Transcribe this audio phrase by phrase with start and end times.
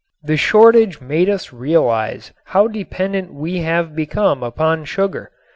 [0.29, 5.29] ]The shortage made us realize how dependent we have become upon sugar.